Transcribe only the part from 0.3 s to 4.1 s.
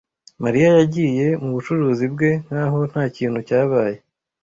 Mariya yagiye mubucuruzi bwe nkaho ntakintu cyabaye.